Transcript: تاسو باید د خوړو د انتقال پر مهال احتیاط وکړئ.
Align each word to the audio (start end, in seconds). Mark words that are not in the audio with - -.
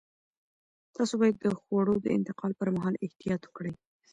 تاسو 0.95 1.13
باید 1.21 1.35
د 1.39 1.45
خوړو 1.59 1.95
د 2.01 2.07
انتقال 2.17 2.51
پر 2.59 2.67
مهال 2.75 2.95
احتیاط 3.05 3.41
وکړئ. 3.45 3.73